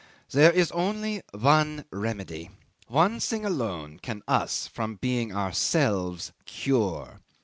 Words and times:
'"There 0.31 0.49
is 0.51 0.71
only 0.71 1.21
one 1.31 1.85
remedy! 1.91 2.49
One 2.87 3.19
thing 3.19 3.45
alone 3.45 3.99
can 4.01 4.23
us 4.27 4.65
from 4.65 4.95
being 4.95 5.31
ourselves 5.31 6.31
cure!" 6.47 7.19